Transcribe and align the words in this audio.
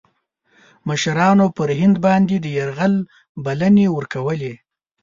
مشـرانو 0.87 1.47
پر 1.57 1.69
هند 1.79 1.95
باندي 2.05 2.37
د 2.41 2.45
یرغل 2.57 2.93
بلني 3.45 3.85
ورکولې. 3.95 4.53